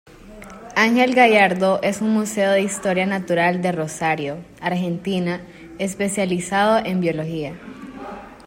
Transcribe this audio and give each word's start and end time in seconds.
Ángel 0.75 1.13
Gallardo 1.13 1.79
es 1.83 2.01
un 2.01 2.09
museo 2.09 2.51
de 2.53 2.63
historia 2.63 3.05
natural 3.05 3.61
de 3.61 3.71
Rosario, 3.71 4.43
Argentina, 4.59 5.41
especializado 5.77 6.83
en 6.83 7.01
biología. 7.01 7.53